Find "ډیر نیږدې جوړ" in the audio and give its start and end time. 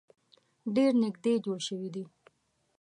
0.75-1.59